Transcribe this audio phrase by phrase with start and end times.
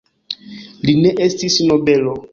[0.89, 2.21] Li ne estis nobelo.